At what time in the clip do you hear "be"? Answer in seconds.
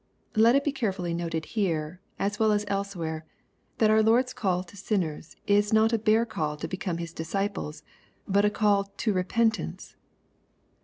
0.63-0.71, 6.67-6.75